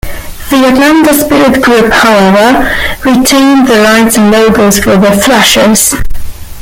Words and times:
The 0.49 0.67
Atlanta 0.67 1.13
Spirit 1.13 1.61
Group, 1.61 1.93
however, 1.93 2.63
retained 3.07 3.67
the 3.67 3.83
rights 3.83 4.17
and 4.17 4.31
logos 4.31 4.79
for 4.79 4.97
the 4.97 5.15
Thrashers. 5.15 5.93